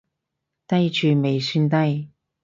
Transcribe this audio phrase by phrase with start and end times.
[0.03, 0.03] 低
[0.89, 2.09] 處未算低